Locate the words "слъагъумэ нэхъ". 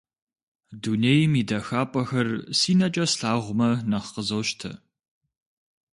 3.11-4.09